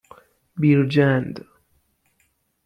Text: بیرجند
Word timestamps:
بیرجند 0.59 1.45